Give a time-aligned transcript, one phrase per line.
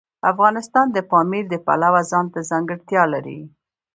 [0.31, 3.39] افغانستان د پامیر د پلوه ځانته ځانګړتیا لري.